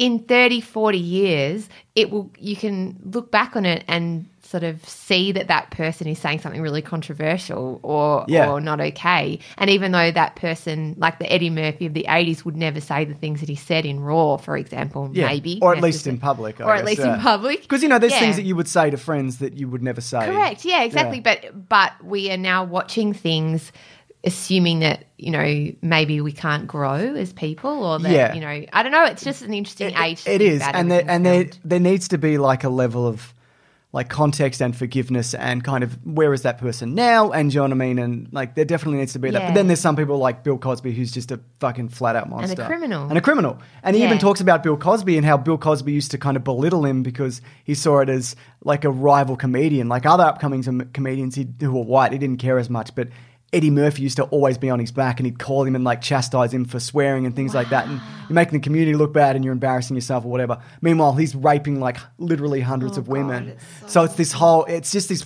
[0.00, 2.30] in 30, 40 years, it will.
[2.38, 6.40] You can look back on it and sort of see that that person is saying
[6.40, 8.50] something really controversial or Yeah.
[8.50, 9.38] or not okay.
[9.58, 13.04] And even though that person, like the Eddie Murphy of the eighties, would never say
[13.04, 16.18] the things that he said in Raw, for example, yeah, maybe, or at least in
[16.18, 17.14] public, I or at least yeah.
[17.14, 19.68] in public, Because you know, there's things that you would say to friends that you
[19.68, 20.24] would never say.
[20.26, 20.64] Correct.
[20.64, 21.20] Yeah, exactly.
[21.20, 23.72] But but we are now watching things
[24.24, 28.34] assuming that, you know, maybe we can't grow as people or that, Yeah.
[28.34, 30.24] you know, I don't know, it's just an interesting age.
[30.24, 33.32] to It is, and there and there there needs to be like a level of
[33.92, 37.64] like context and forgiveness and kind of where is that person now and you know
[37.64, 39.48] what I mean and like there definitely needs to be that.
[39.48, 42.52] But then there's some people like Bill Cosby who's just a fucking flat out monster
[42.52, 43.08] and a criminal.
[43.08, 43.58] and a criminal.
[43.82, 46.44] And he even talks about Bill Cosby and how Bill Cosby used to kind of
[46.44, 49.88] belittle him because he saw it as like a rival comedian.
[49.88, 53.08] Like other upcoming com- comedians he, who were white, he didn't care as much, but.
[53.52, 56.00] Eddie Murphy used to always be on his back and he'd call him and like
[56.00, 57.86] chastise him for swearing and things like that.
[57.88, 60.58] And you're making the community look bad and you're embarrassing yourself or whatever.
[60.80, 63.56] Meanwhile, he's raping like literally hundreds Oh, of women.
[63.88, 65.24] so, it's this whole, it's just this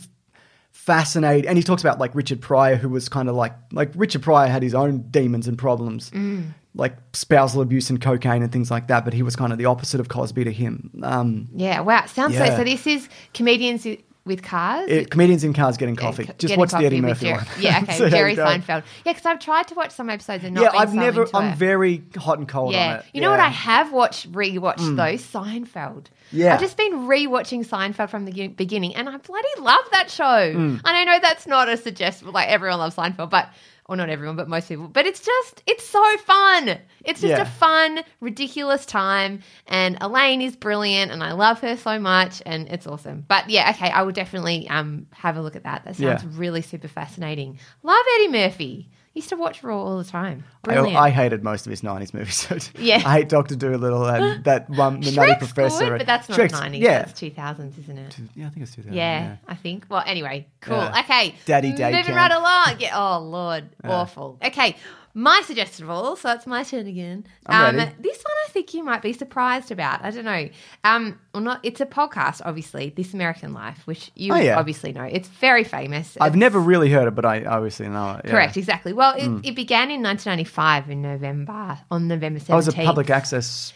[0.72, 1.48] fascinating.
[1.48, 4.48] And he talks about like Richard Pryor, who was kind of like, like Richard Pryor
[4.48, 6.52] had his own demons and problems, Mm.
[6.74, 9.04] like spousal abuse and cocaine and things like that.
[9.04, 10.90] But he was kind of the opposite of Cosby to him.
[11.02, 12.04] Um, Yeah, wow.
[12.06, 12.56] Sounds so Yeah.
[12.56, 13.87] so this is comedians
[14.26, 14.88] with cars.
[14.90, 16.24] it- comedians in cars getting Yeah, coffee.
[16.24, 17.46] co- Just getting watch the Eddie Murphy Jerry- one.
[17.60, 17.98] Yeah, okay.
[17.98, 18.37] How Jerry.
[18.37, 18.82] Seinfeld.
[19.04, 21.26] Yeah, because I've tried to watch some episodes and not Yeah, I've so never.
[21.34, 21.56] I'm it.
[21.56, 22.94] very hot and cold on Yeah.
[23.00, 23.04] it.
[23.12, 23.40] You know what?
[23.40, 26.06] I have watched, rewatched those Seinfeld.
[26.32, 26.54] Yeah.
[26.54, 30.24] I've just been rewatching Seinfeld from the beginning and I bloody love that show.
[30.24, 30.54] Mm.
[30.56, 33.50] And I know that's not a suggestible, like everyone loves Seinfeld, but,
[33.87, 34.88] or not everyone, but most people.
[34.88, 36.79] But it's just, it's so fun.
[37.05, 37.42] It's just Yeah.
[37.42, 39.40] a fun, ridiculous time.
[39.66, 43.25] And Elaine is brilliant and I love her so much and it's awesome.
[43.29, 45.85] But yeah, okay, I will definitely um, have a look at that.
[45.85, 46.31] That sounds Yeah.
[46.33, 47.59] really super fascinating.
[47.83, 48.88] Love Eddie Murphy.
[49.14, 50.42] Used to watch Raw all the time.
[50.64, 50.96] I, Brilliant.
[50.98, 52.35] I hated most of his '90s movies.
[52.50, 52.96] So Yeah.
[53.07, 55.88] I hate Doctor Dolittle and that one, the Nutty Professor.
[55.90, 56.81] good, but that's not Shrek's- 90s.
[56.81, 58.16] Yeah, That's 2000s, isn't it?
[58.35, 58.92] yeah, I think it's 2000.
[58.92, 59.87] Yeah, I think.
[59.88, 60.77] Well, anyway, cool.
[60.79, 61.00] Yeah.
[61.00, 61.35] Okay.
[61.46, 62.16] Daddy day Moving camp.
[62.16, 62.81] right along.
[62.81, 62.98] Yeah.
[62.98, 63.68] Oh, Lord.
[63.85, 64.38] Awful.
[64.44, 64.74] Okay.
[65.16, 67.24] My suggestible, so it's my turn again.
[67.46, 67.77] Um.
[67.77, 70.05] This one I think you might be surprised about.
[70.05, 70.48] I don't know.
[70.83, 71.61] Um, well, not.
[71.62, 72.92] It's a podcast, obviously.
[72.96, 74.59] This American Life, which you Oh, yeah.
[74.59, 75.05] obviously know.
[75.05, 76.16] It's very famous.
[76.20, 78.22] I've It's- never really heard it, but I obviously know it.
[78.24, 78.31] yeah.
[78.33, 78.92] Correct, exactly.
[78.92, 79.38] Well, it, Hmm.
[79.44, 82.53] it began in 1995 in November, on November 17th.
[82.53, 83.72] I was a public access.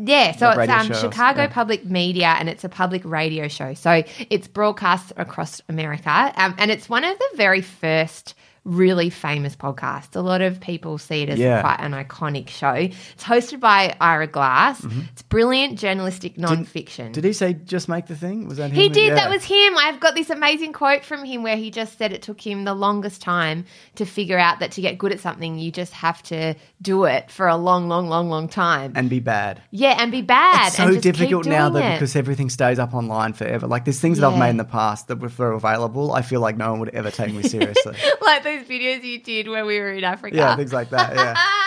[0.00, 1.48] Yeah, so it's um, shows, Chicago yeah.
[1.48, 3.74] Public Media and it's a public radio show.
[3.74, 8.34] So it's broadcast across America um, and it's one of the very first
[8.68, 10.14] really famous podcast.
[10.14, 11.62] A lot of people see it as Yeah.
[11.62, 12.72] quite an iconic show.
[12.72, 14.84] It's hosted by Ira Glass.
[15.12, 17.04] It's brilliant journalistic nonfiction.
[17.06, 17.12] Mm-hmm.
[17.12, 18.46] Did he say just make the thing?
[18.46, 18.76] Was that him?
[18.76, 19.08] He did.
[19.08, 19.14] Yeah.
[19.14, 19.76] That was him.
[19.78, 22.74] I've got this amazing quote from him where he just said it took him the
[22.74, 23.64] longest time
[23.96, 27.30] to figure out that to get good at something, you just have to do it
[27.30, 28.92] for a long, long, long, long time.
[28.94, 29.62] and be bad.
[29.70, 30.68] yeah, and be bad.
[30.68, 31.94] It's so and just keep difficult now though it.
[31.94, 33.66] because everything stays up online forever.
[33.66, 36.12] Like there's things that I've made in the past that were available.
[36.12, 37.96] I feel like no one would ever take me seriously.
[38.20, 40.36] like those videos you did when we were in Africa.
[40.36, 41.14] yeah, things like that.
[41.14, 41.34] Yeah,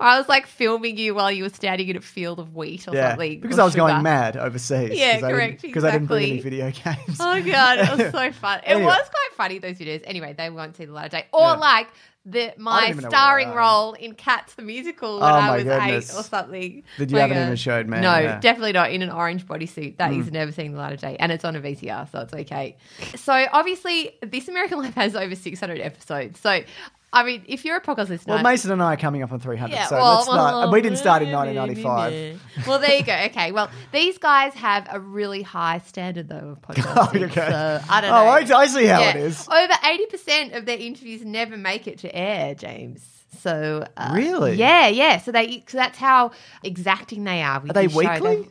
[0.00, 2.94] I was like filming you while you were standing in a field of wheat or
[2.94, 3.10] yeah.
[3.10, 3.40] something.
[3.40, 4.98] Because I was going mad overseas.
[4.98, 7.18] Yeah, correct, Because I didn't bring any video games.
[7.20, 8.58] Oh god, it was so fun.
[8.60, 8.84] It Anyway.
[8.86, 10.02] was quite funny those videos.
[10.04, 11.26] Anyway, they won't see the light of day.
[11.32, 11.52] Or Yeah.
[11.54, 11.88] like
[12.28, 15.62] the my even know what starring role in Cats the musical when Oh, I was
[15.64, 16.10] goodness.
[16.12, 16.82] eight or something.
[16.98, 17.42] That you My haven't God.
[17.44, 18.40] even showed me, No, yeah.
[18.40, 19.98] Definitely not in an orange bodysuit.
[19.98, 20.32] that That is mm.
[20.32, 22.76] never seen the light of day, and it's on a VCR, so it's okay.
[23.14, 26.40] So obviously, This American Life has over six hundred episodes.
[26.40, 26.62] So.
[27.12, 29.40] I mean, if you're a podcast listener, Well, Mason and I are coming up on
[29.40, 30.54] 300, yeah, so well, let's start.
[30.54, 32.66] well, we didn't start in 1995.
[32.66, 33.14] Well, there you go.
[33.26, 37.22] Okay, well, these guys have a really high standard though of podcasting.
[37.30, 37.48] okay.
[37.48, 38.30] So I don't Oh, know.
[38.56, 39.48] I- I see how it is.
[39.48, 43.02] Over eighty percent of their interviews never make it to air, James.
[43.40, 44.54] So uh, Really?
[44.56, 45.18] yeah, yeah.
[45.18, 47.60] So they, so that's how exacting they are.
[47.60, 47.98] with Are they show.
[47.98, 48.48] weekly?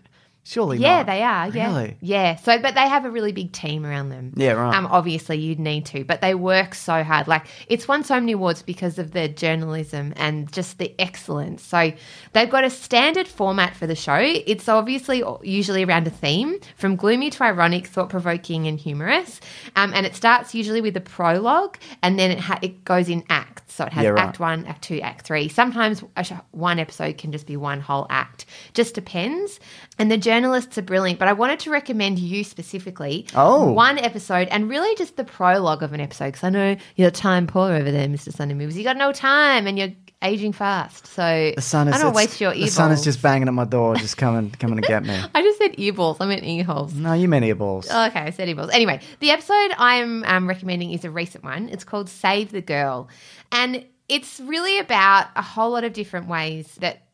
[0.47, 1.05] Surely yeah, not.
[1.07, 1.47] they are.
[1.49, 1.97] Yeah, Really?
[2.01, 2.35] yeah.
[2.35, 4.31] So, but they have a really big team around them.
[4.35, 4.75] Yeah, right.
[4.75, 7.27] Um, obviously you'd need to, but they work so hard.
[7.27, 11.63] Like it's won so many awards because of the journalism and just the excellence.
[11.63, 11.91] So
[12.33, 14.19] they've got a standard format for the show.
[14.19, 19.41] It's obviously usually around a theme, from gloomy to ironic, thought provoking, and humorous.
[19.75, 23.23] Um, and it starts usually with a prologue, and then it ha- it goes in
[23.29, 23.63] acts.
[23.73, 24.25] So it has Yeah, right.
[24.27, 25.49] act one, act two, act three.
[25.49, 28.45] Sometimes a sh- one episode can just be one whole act.
[28.75, 29.59] Just depends.
[29.97, 33.25] And the journalists are brilliant, but I wanted to recommend you specifically.
[33.35, 33.71] Oh.
[33.71, 37.47] One episode and really just the prologue of an episode because I know you're time
[37.47, 38.33] poor over there, Mr.
[38.33, 38.77] Sunday Movies.
[38.77, 41.07] You got no time and you're aging fast.
[41.07, 41.95] So The sun is.
[41.95, 42.65] I don't waste your earballs.
[42.65, 45.17] The sun is just banging at my door, just coming, coming to get me.
[45.35, 46.17] I just said earballs.
[46.19, 46.93] I meant earholes.
[46.95, 47.87] No, you meant earballs.
[47.89, 48.73] Oh, okay, I said earballs.
[48.73, 51.69] Anyway, the episode I'm um, recommending is a recent one.
[51.69, 53.07] It's called Save the Girl.
[53.53, 57.04] And it's really about a whole lot of different ways that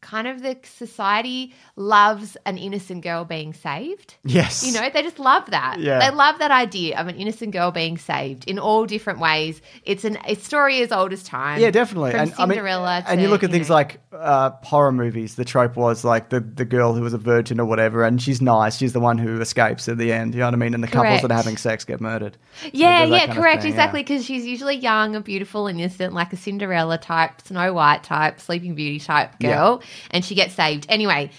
[0.00, 4.14] kind of the society loves an innocent girl being saved.
[4.24, 4.64] yes.
[4.66, 5.78] You know, they just love that.
[5.78, 5.98] Yeah.
[5.98, 9.60] They love that idea of an innocent girl being saved in all different ways.
[9.84, 11.60] It's an a story as old as time.
[11.60, 12.12] Yeah, definitely.
[12.12, 14.92] From and I mean, Cinderella and you look at you things know- like uh, horror
[14.92, 15.34] movies.
[15.36, 18.40] The trope was like the, the girl who was a virgin or whatever, and she's
[18.40, 18.76] nice.
[18.76, 20.34] She's the one who escapes at the end.
[20.34, 20.74] You know what I mean?
[20.74, 22.36] And the couples that are having sex get murdered.
[22.72, 24.02] Yeah, That yeah, correct, thing, exactly.
[24.02, 28.40] Because she's usually young and beautiful and innocent, like a Cinderella type, Snow White type,
[28.40, 30.86] Sleeping Beauty type girl, and she gets saved.
[30.88, 31.30] Anyway,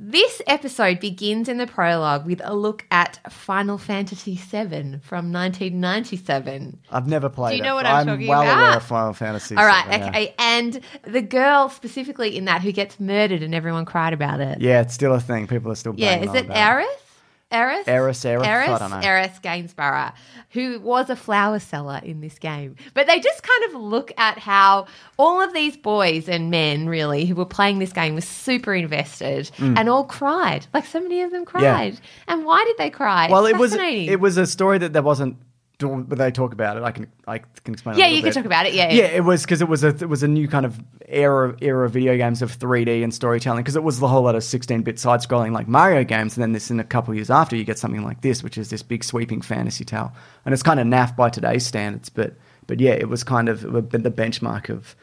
[0.00, 6.78] this episode begins in the prologue with a look at Final Fantasy VII from 1997.
[6.90, 7.50] I've never played.
[7.50, 8.58] Do you it, know what I'm I'm talking well about?
[8.58, 9.56] aware of Final Fantasy.
[9.56, 10.08] All right, VII, yeah.
[10.08, 14.60] okay, and the girl specifically in that who gets murdered and everyone cried about it.
[14.60, 15.48] Yeah, it's still a thing.
[15.48, 15.94] People are still.
[15.96, 17.02] Yeah, is on it about it.
[17.50, 17.88] Eris?
[17.88, 18.24] Eris?
[18.24, 18.98] Eris, Eris, I Eris, don't know.
[18.98, 20.12] Eris Gainsborough,
[20.50, 22.76] who was a flower seller in this game.
[22.92, 24.86] But they just kind of look at how
[25.18, 29.50] all of these boys and men, really, who were playing this game were super invested
[29.58, 29.78] Mm.
[29.78, 30.66] and all cried.
[30.74, 31.98] Like so many of them cried.
[32.26, 33.28] And why did they cry?
[33.30, 35.36] Well, it was it was a story that there wasn't.
[35.80, 36.82] But they talk about it.
[36.82, 37.98] I can I can explain.
[37.98, 38.34] Yeah, you can bit.
[38.34, 39.02] talk about it, yeah, yeah.
[39.02, 39.06] yeah.
[39.06, 41.92] It was because it was a it was a new kind of era era of
[41.92, 43.62] video games of 3D and storytelling.
[43.62, 46.42] Because it was the whole lot of 16 bit side scrolling like Mario games, and
[46.42, 48.82] then this in a couple years after you get something like this, which is this
[48.82, 50.12] big sweeping fantasy tale,
[50.44, 52.08] and it's kind of naff by today's standards.
[52.08, 52.34] But
[52.66, 54.96] but yeah, it was kind of the benchmark of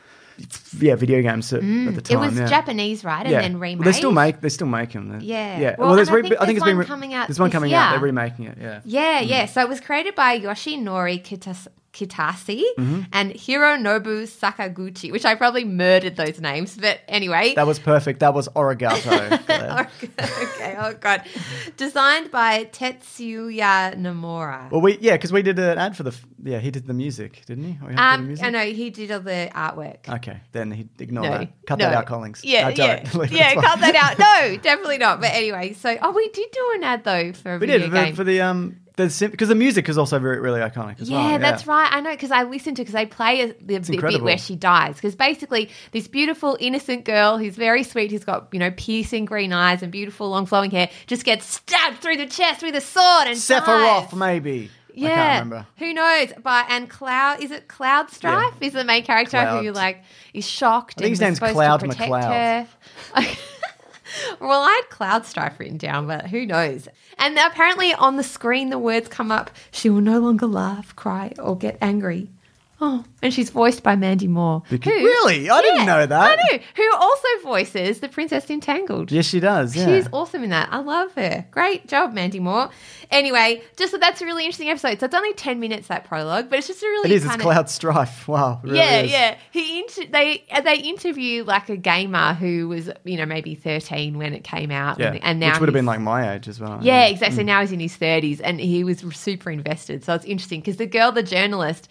[0.79, 2.11] yeah video games at, at the Mm.
[2.11, 2.45] it was yeah.
[2.47, 3.21] Japanese, right?
[3.25, 3.41] And Yeah.
[3.41, 3.85] then Well, remade.
[3.85, 5.19] They still make they still make them.
[5.21, 5.59] Yeah.
[5.59, 5.75] yeah.
[5.77, 7.39] Well, there's and I re- think I think there's it's been re- coming out There's
[7.39, 7.91] one coming out.
[7.91, 8.57] They're remaking it.
[8.59, 8.81] Yeah.
[8.85, 9.27] Yeah, Mm.
[9.29, 9.45] yeah.
[9.45, 13.01] So it was created by Yoshinori Kitas- Kitase Mm-hmm.
[13.13, 17.53] and Hironobu Sakaguchi, which I probably murdered those names, but anyway.
[17.55, 18.19] That was perfect.
[18.19, 19.15] That was Origato.
[20.55, 21.23] Okay, oh god.
[21.77, 24.69] Designed by Tetsuya Nomura.
[24.71, 26.59] well, we yeah, because we did an ad for the yeah.
[26.59, 27.71] He did the music, didn't he?
[27.83, 28.45] Or he helped the um, music?
[28.45, 30.07] I know he did all the artwork.
[30.09, 31.49] Okay, then he ignore No, that.
[31.67, 31.85] Cut no.
[31.85, 32.41] that out, Collings.
[32.43, 33.53] Yeah, No, yeah, yeah.
[33.55, 33.81] Cut fine.
[33.81, 34.19] that out.
[34.19, 35.19] No, definitely not.
[35.21, 37.93] But anyway, so oh, we did do an ad though for a We video did
[37.93, 38.15] game.
[38.15, 41.39] for, the um the because the music is also very really iconic as Yeah, well.
[41.39, 41.89] that's right.
[41.91, 44.25] I know because I listened to because they play a, the, bit incredible.
[44.25, 44.95] where she dies.
[44.95, 49.51] Because basically, this beautiful innocent girl who's very sweet, who's got you know piercing green
[49.53, 53.27] eyes and beautiful long flowing hair, just gets stabbed through the chest with a sword
[53.27, 54.13] and Sephiroth, dies.
[54.13, 54.69] maybe.
[54.97, 55.67] Yeah, I can't remember.
[55.79, 56.29] Who knows?
[56.41, 59.75] But and Cloud is it Cloud Strife is the main character who Cloud.
[59.75, 60.03] like
[60.33, 60.95] is shocked.
[60.99, 62.67] I think and his name's Cloud McCloud.
[64.39, 66.87] well, I had Cloud Strife written down, but who knows?
[67.17, 71.33] And apparently on the screen the words come up: "She will no longer laugh, cry,
[71.39, 72.29] or get angry."
[72.81, 74.61] Oh, and she's voiced by Mandy Moore.
[74.69, 75.49] Because- who- Really?
[75.49, 76.37] I didn't know that.
[76.39, 76.59] I know.
[76.75, 79.11] Who also voices the Princess Entangled.
[79.13, 79.75] Yes, she does.
[79.75, 79.85] Yeah.
[79.85, 80.67] She's awesome in that.
[80.71, 81.45] I love her.
[81.51, 82.69] Great job, Mandy Moore.
[83.11, 84.99] Anyway, just that that's a really interesting episode.
[84.99, 87.23] So it's only ten minutes that prologue, but it's just a really it is.
[87.23, 88.27] It's kind of Cloud Strife.
[88.27, 88.59] Wow.
[88.63, 89.11] really yeah, is.
[89.11, 89.37] yeah.
[89.51, 94.33] He inter- they they interview like a gamer who was you know maybe thirteen when
[94.33, 95.13] it came out, Yeah.
[95.13, 96.79] and, and now Which would have been like my age as well.
[96.81, 97.37] yeah, exactly.
[97.37, 97.45] So mm.
[97.45, 100.03] now he's in his thirties, and he was super invested.
[100.03, 101.89] So it's interesting because the girl, the journalist, st-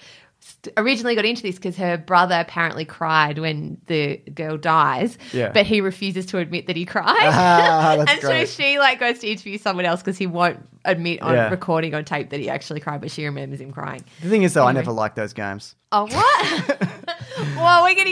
[0.77, 5.51] originally got into this because her brother apparently cried when the girl dies, Yeah.
[5.53, 7.17] but he refuses to admit that he cried.
[7.21, 8.49] Ah, and great.
[8.49, 11.49] so she like goes to interview someone else because he won't admit on Yeah.
[11.51, 14.05] recording on tape that he actually cried, but she remembers him crying.
[14.23, 15.75] The thing is, though, I never liked those games.
[15.93, 16.95] Oh what?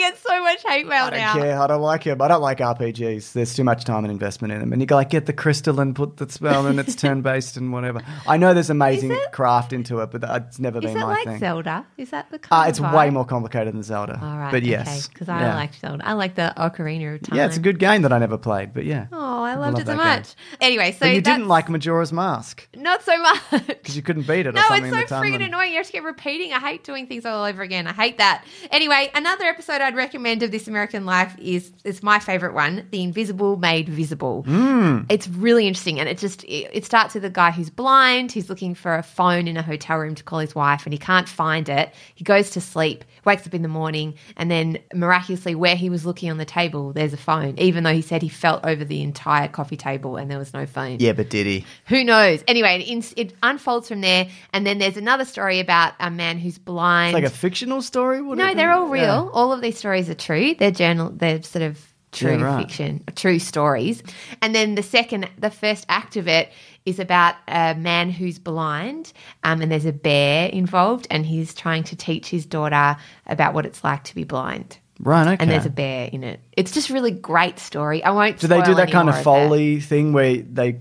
[0.02, 1.32] well, we're gonna get so much hate mail I don't now.
[1.34, 1.60] care.
[1.60, 2.20] I don't like them.
[2.22, 3.32] I don't like RPGs.
[3.32, 4.72] There's too much time and investment in them.
[4.72, 7.56] And you go like, get the crystal and put the spell, and it's turn based
[7.56, 8.00] and whatever.
[8.26, 11.38] I know there's amazing it- craft into it, but it's never been my like thing.
[11.38, 11.86] Zelda?
[11.96, 14.18] Is that the Uh, kind it's of way more complicated than Zelda.
[14.22, 15.54] All right, but yes, because I Yeah.
[15.54, 16.06] like Zelda.
[16.06, 17.38] I like the Ocarina of Time.
[17.38, 19.06] Yeah, it's a good game that I never played, but yeah.
[19.12, 20.16] Oh, I loved love it so that game.
[20.16, 20.34] much.
[20.60, 24.46] Anyway, so but you didn't like Majora's Mask not so much because you couldn't beat
[24.46, 25.72] it or No, it's so freaking annoying.
[25.72, 26.52] You have to keep repeating.
[26.52, 27.86] I hate doing things all over again.
[27.86, 28.44] I hate that.
[28.70, 33.02] Anyway, another episode I'd recommend of This American Life is it's my favorite one, The
[33.02, 34.42] Invisible Made Visible.
[34.44, 35.00] Hmm.
[35.10, 38.48] It's really interesting, and it just it, it starts with a guy who's blind, who's
[38.48, 41.28] looking for a phone in a hotel room to call his wife, and he can't
[41.28, 41.92] find it.
[42.14, 46.04] He goes to sleep, wakes up in the morning, and then miraculously, where he was
[46.04, 49.02] looking on the table, there's a phone, even though he said he felt over the
[49.02, 50.96] entire coffee table and there was no phone.
[51.00, 51.64] Yeah, but did he?
[51.86, 52.42] Who knows?
[52.48, 56.38] Anyway, it, ins- it unfolds from there, and then there's another story about a man
[56.38, 57.16] who's blind.
[57.16, 58.20] It's like a fictional story?
[58.20, 59.02] Would no, they're all real.
[59.02, 59.28] Yeah.
[59.32, 60.54] All of these stories are true.
[60.54, 61.10] They're journal.
[61.14, 62.66] They're sort of true Yeah, right.
[62.66, 64.02] fiction, true stories.
[64.40, 66.50] And then the second, the first act of it
[66.84, 69.12] is about a man who's blind,
[69.44, 72.96] um, and there's a bear involved, and he's trying to teach his daughter
[73.26, 74.78] about what it's like to be blind.
[75.00, 75.26] Right.
[75.26, 75.36] Okay.
[75.40, 76.40] And there's a bear in it.
[76.52, 78.04] It's just really great story.
[78.04, 78.38] I won't.
[78.38, 80.78] do they do that kind of foley thing where they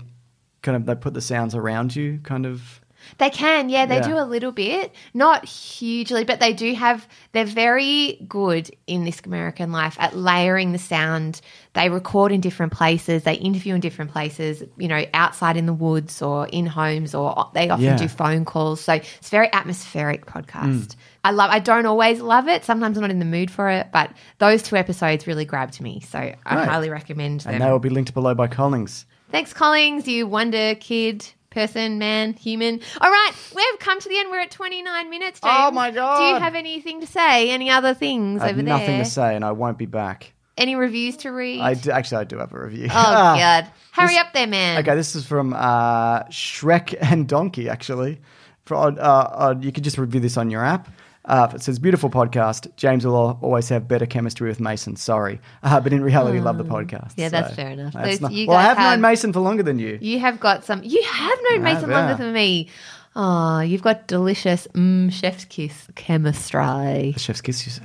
[0.62, 2.80] kind of they put the sounds around you, kind of?
[3.18, 4.08] They can, yeah, they Yeah.
[4.08, 7.06] do a little bit, not hugely, but they do have.
[7.32, 11.40] They're very good in this American life at layering the sound.
[11.74, 13.22] They record in different places.
[13.22, 14.62] They interview in different places.
[14.76, 17.96] You know, outside in the woods or in homes, or they often Yeah.
[17.96, 18.80] do phone calls.
[18.80, 20.88] So it's a very atmospheric podcast.
[20.88, 20.96] Mm.
[21.24, 21.50] I love.
[21.52, 22.64] I don't always love it.
[22.64, 26.00] Sometimes I'm not in the mood for it, but those two episodes really grabbed me.
[26.00, 26.68] So I Great.
[26.68, 27.54] highly recommend them.
[27.54, 29.06] And they will be linked below by Collings.
[29.30, 32.80] Thanks, Collings, you wonder kid, person, man, human.
[33.00, 34.30] All right, we've come to the end.
[34.30, 35.54] We're at 29 minutes, James.
[35.56, 36.18] Oh, my god!
[36.18, 37.50] Do you have anything to say?
[37.50, 38.44] Any other things over there?
[38.44, 39.04] I have over nothing there?
[39.04, 40.32] to say, and I won't be back.
[40.56, 41.60] Any reviews to read?
[41.60, 42.86] I do, actually I do have a review.
[42.86, 43.70] Oh, God.
[43.92, 44.78] Hurry up there, man.
[44.78, 48.20] Okay, this is from uh, Shrek and Donkey, actually.
[48.64, 50.88] For, uh, uh, you could just review this on your app.
[51.24, 52.68] Uh, it says, beautiful podcast.
[52.76, 54.96] James will al- always have better chemistry with Mason.
[54.96, 55.40] Sorry.
[55.62, 57.12] Uh, but in reality, love the podcast.
[57.12, 57.20] Hmm.
[57.20, 57.92] Yeah, that's fair enough.
[57.92, 59.98] that's Those- well, I guys have, known Mason for longer than you.
[60.00, 60.82] You have got some.
[60.82, 62.68] You have known have, Mason longer than me.
[63.14, 67.12] Oh, you've got delicious mm, chef's kiss chemistry.
[67.12, 67.82] The chef's kiss, you say.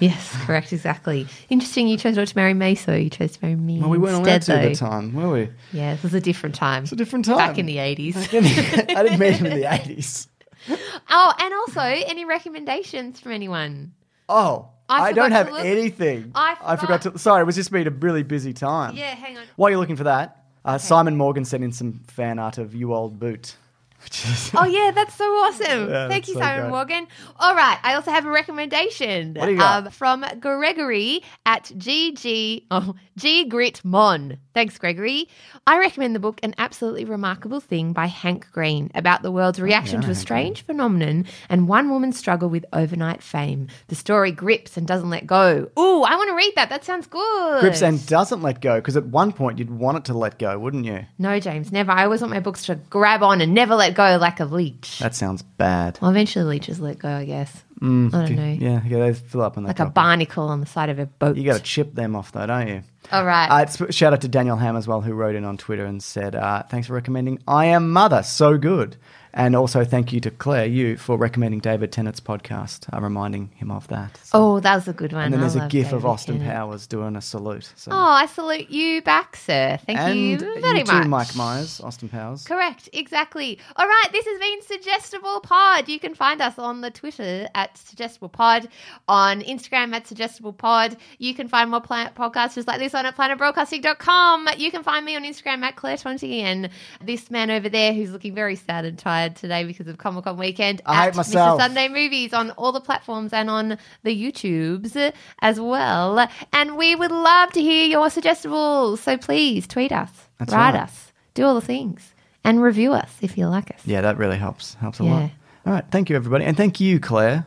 [0.00, 1.26] Yes, correct, exactly.
[1.50, 1.86] Interesting.
[1.86, 3.02] You chose not to marry Meso.
[3.04, 3.80] You chose to marry me.
[3.80, 4.90] Well, we weren't allowed instead, to at the though.
[4.90, 5.50] time, were we?
[5.72, 6.84] Yeah, it was a different time.
[6.84, 7.36] It's a different time.
[7.36, 8.16] Back in the 80s.
[8.16, 10.26] I didn't meet him in the 80s.
[11.12, 13.92] Oh, and also, any recommendations from anyone?
[14.28, 16.32] Oh, I I, don't have anything.
[16.34, 17.12] I forgot forgot.
[17.14, 17.18] to.
[17.18, 18.96] Sorry, it was just been a really busy time.
[18.96, 19.44] Yeah, hang on.
[19.56, 22.92] While you're looking for that, uh, Simon Morgan sent in some fan art of You
[22.94, 23.56] Old Boot.
[24.02, 25.90] Which is, Oh yeah, that's so awesome!
[25.90, 26.70] Yeah, Thank you, so Simon great.
[26.70, 27.06] Morgan.
[27.38, 29.86] All right, I also have a recommendation What do you got?
[29.86, 34.38] um, from Gregory at GG oh G Grit Mon.
[34.52, 35.28] Thanks, Gregory.
[35.66, 39.62] I recommend the book "An Absolutely Remarkable Thing" by Hank Green about the world's oh,
[39.62, 43.68] reaction to a strange phenomenon and one woman's struggle with overnight fame.
[43.88, 45.70] The story grips and doesn't let go.
[45.78, 46.68] Ooh, I want to read that.
[46.68, 47.60] That sounds good.
[47.60, 50.58] grips and doesn't let go because at one point you'd want it to let go,
[50.58, 51.06] wouldn't you?
[51.18, 51.92] no, James, never.
[51.92, 54.98] I always want my books to grab on and never let go like a leech.
[54.98, 55.98] That sounds bad.
[56.02, 57.62] Well, eventually leeches let go, I guess.
[57.82, 58.56] I don't know.
[58.60, 61.06] Yeah, yeah, they fill up and they Like a barnacle on the side of a
[61.06, 61.36] boat.
[61.36, 62.82] You got to chip them off though, don't you?
[63.10, 63.48] All right.
[63.48, 66.02] Uh, it's, shout out to Daniel Ham as well, who wrote in on Twitter and
[66.02, 68.96] said, uh, "Thanks for recommending I Am Mother, so good."
[69.32, 73.70] And also thank you to Claire, you, for recommending David Tennant's podcast, uh, reminding him
[73.70, 74.18] of that.
[74.24, 75.24] So- oh, that was a good one.
[75.24, 76.52] and then I there's a gif of Austin Tennant.
[76.52, 77.72] Powers doing a salute.
[77.76, 77.92] So.
[77.92, 79.78] Oh, I salute you back, sir.
[79.86, 81.06] Thank and you very too, much.
[81.06, 82.44] Mike Myers, Austin Powers.
[82.44, 83.58] Correct, exactly.
[83.76, 85.88] All right, this has been Suggestible Pod.
[85.88, 88.68] You can find us on the Twitter at Suggestible Pod,
[89.08, 90.96] on Instagram at Suggestible Pod.
[91.18, 94.48] You can find more pla- podcasts just like this on at planetbroadcasting.com.
[94.56, 96.70] You can find me on Instagram at Claire Tonti and
[97.02, 100.36] this man over there who's looking very sad and tired today because of Comic Con
[100.38, 100.80] weekend.
[100.86, 101.60] I hate myself.
[101.60, 101.64] Mr.
[101.64, 106.26] Sunday Movies on all the platforms and on the YouTubes as well.
[106.52, 108.98] And we would love to hear your suggestibles.
[108.98, 110.82] So please tweet us, That's write right.
[110.84, 113.80] us, do all the things, and review us if you like us.
[113.84, 114.74] Yeah, that really helps.
[114.74, 115.10] Helps a Yeah.
[115.10, 115.30] lot.
[115.66, 117.44] All right, thank you everybody, and thank you, Claire.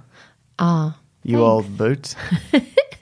[0.59, 1.43] Ah, You thanks.
[1.49, 2.15] old boot.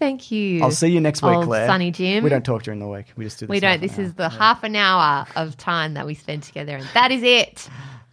[0.00, 0.62] Thank you.
[0.62, 1.68] I'll see you next week, old Claire.
[1.68, 2.24] Sunny Jim.
[2.24, 3.12] We don't talk during the week.
[3.16, 3.46] We just do.
[3.46, 3.82] This We don't.
[3.82, 4.04] This hour.
[4.06, 7.68] is the half an hour of time that we spend together, and that is it.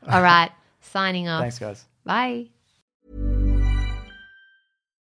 [0.07, 1.41] All right, signing off.
[1.41, 1.85] Thanks, guys.
[2.03, 2.47] Bye.